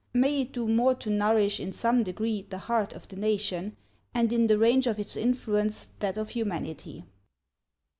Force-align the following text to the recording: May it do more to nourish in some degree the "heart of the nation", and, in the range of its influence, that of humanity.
May 0.15 0.41
it 0.41 0.51
do 0.51 0.67
more 0.67 0.95
to 0.95 1.11
nourish 1.11 1.59
in 1.59 1.73
some 1.73 2.01
degree 2.01 2.41
the 2.49 2.57
"heart 2.57 2.93
of 2.93 3.07
the 3.07 3.15
nation", 3.15 3.77
and, 4.15 4.33
in 4.33 4.47
the 4.47 4.57
range 4.57 4.87
of 4.87 4.97
its 4.97 5.15
influence, 5.15 5.89
that 5.99 6.17
of 6.17 6.29
humanity. 6.29 7.03